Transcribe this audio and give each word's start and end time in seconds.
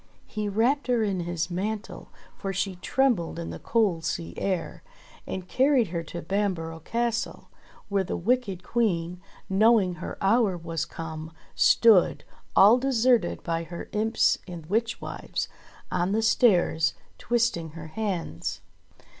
He 0.25 0.49
wrapped 0.49 0.87
her 0.87 1.03
in 1.03 1.19
his 1.19 1.51
mantle, 1.51 2.09
for 2.35 2.51
she 2.51 2.77
trembled 2.77 3.37
in 3.37 3.51
the 3.51 3.59
cold 3.59 4.03
sea 4.03 4.33
air, 4.35 4.81
and 5.27 5.47
carried 5.47 5.89
her 5.89 6.01
to 6.05 6.23
Bamborough 6.23 6.79
Castle, 6.79 7.49
where 7.87 8.03
the 8.03 8.17
wicked 8.17 8.63
Queen, 8.63 9.21
knowing 9.47 9.97
her 10.01 10.17
hour 10.19 10.57
was 10.57 10.85
come, 10.85 11.31
stood, 11.53 12.23
all 12.55 12.79
de 12.79 12.87
serted 12.87 13.43
by 13.43 13.63
her 13.63 13.89
imps 13.91 14.39
and 14.47 14.65
witch 14.65 14.99
wives, 15.01 15.47
on 15.91 16.13
the 16.13 16.23
stairs, 16.23 16.95
twisting 17.19 17.73
her 17.77 17.89
hands. 17.89 18.61